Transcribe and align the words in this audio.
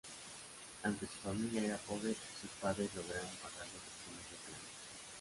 Aunque 0.83 1.05
su 1.05 1.13
familia 1.19 1.63
era 1.63 1.77
pobre, 1.77 2.15
sus 2.41 2.49
padres 2.59 2.89
lograron 2.95 3.29
pagarle 3.39 3.73
lecciones 3.73 4.31
de 4.31 4.37
piano. 4.47 4.63